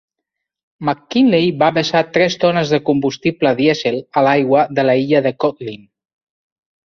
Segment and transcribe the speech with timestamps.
[0.87, 5.85] McKinley va vessar tres tones de combustible dièsel a l'aigua de l'illa de Kotlin.